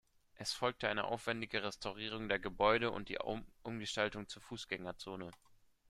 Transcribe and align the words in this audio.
Es 0.33 0.51
folgte 0.51 0.89
eine 0.89 1.03
aufwändige 1.03 1.61
Restaurierung 1.61 2.27
der 2.27 2.39
Gebäude 2.39 2.89
und 2.89 3.07
die 3.07 3.19
Umgestaltung 3.61 4.27
zur 4.27 4.41
Fußgängerzone. 4.41 5.29